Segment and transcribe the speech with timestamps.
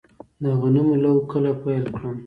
[0.43, 2.15] د غنمو لو کله پیل کړم؟